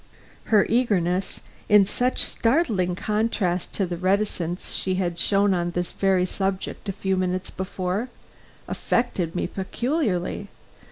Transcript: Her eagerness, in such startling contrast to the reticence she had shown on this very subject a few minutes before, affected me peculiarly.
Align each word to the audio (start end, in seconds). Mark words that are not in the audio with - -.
Her 0.45 0.65
eagerness, 0.67 1.41
in 1.69 1.85
such 1.85 2.23
startling 2.23 2.95
contrast 2.95 3.71
to 3.75 3.85
the 3.85 3.97
reticence 3.97 4.73
she 4.73 4.95
had 4.95 5.19
shown 5.19 5.53
on 5.53 5.69
this 5.69 5.91
very 5.91 6.25
subject 6.25 6.89
a 6.89 6.91
few 6.91 7.15
minutes 7.15 7.51
before, 7.51 8.09
affected 8.67 9.35
me 9.35 9.45
peculiarly. 9.45 10.49